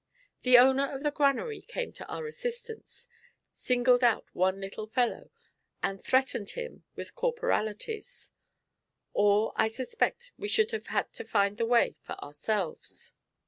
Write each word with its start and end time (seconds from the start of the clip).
The 0.41 0.57
owner 0.57 0.89
of 0.95 1.03
the 1.03 1.11
granary 1.11 1.61
came 1.61 1.93
to 1.93 2.07
our 2.07 2.25
assistance, 2.25 3.07
singled 3.51 4.03
out 4.03 4.25
one 4.33 4.59
little 4.59 4.87
fellow 4.87 5.29
and 5.83 6.03
threatened 6.03 6.49
him 6.49 6.83
with 6.95 7.13
corporalities; 7.13 8.31
or 9.13 9.53
I 9.55 9.67
suspect 9.67 10.31
we 10.39 10.47
should 10.47 10.71
have 10.71 10.87
had 10.87 11.13
to 11.13 11.23
find 11.23 11.55
the 11.59 11.67
way 11.67 11.97
for 12.01 12.13
ourselves. 12.13 13.13